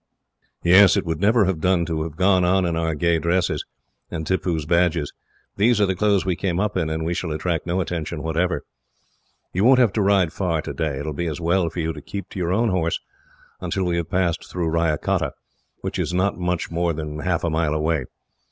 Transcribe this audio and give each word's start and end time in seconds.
"Yes. 0.63 0.97
It 0.97 1.05
would 1.05 1.21
never 1.21 1.45
have 1.45 1.61
done 1.61 1.85
to 1.85 2.01
have 2.01 2.15
gone 2.15 2.43
on 2.43 2.65
in 2.65 2.75
our 2.75 2.95
gay 2.95 3.19
dresses, 3.19 3.63
and 4.09 4.25
Tippoo's 4.25 4.65
badges. 4.65 5.13
These 5.57 5.79
are 5.79 5.85
the 5.85 5.93
clothes 5.93 6.25
we 6.25 6.35
came 6.35 6.59
up 6.59 6.75
in, 6.75 6.89
and 6.89 7.05
we 7.05 7.13
shall 7.13 7.31
attract 7.31 7.67
no 7.67 7.79
attention 7.81 8.23
whatever. 8.23 8.65
You 9.53 9.63
won't 9.63 9.77
have 9.77 9.93
to 9.93 10.01
ride 10.01 10.33
far, 10.33 10.59
today. 10.63 10.97
It 10.97 11.05
will 11.05 11.13
be 11.13 11.27
as 11.27 11.39
well 11.39 11.69
for 11.69 11.81
you 11.81 11.93
to 11.93 12.01
keep 12.01 12.29
to 12.29 12.39
your 12.39 12.51
own 12.51 12.69
horse, 12.69 12.99
until 13.59 13.83
we 13.83 13.97
have 13.97 14.09
passed 14.09 14.49
through 14.49 14.69
Ryacotta, 14.71 15.33
which 15.81 15.99
is 15.99 16.15
not 16.15 16.35
much 16.35 16.71
more 16.71 16.93
than 16.93 17.19
half 17.19 17.43
a 17.43 17.51
mile 17.51 17.75
away. 17.75 18.05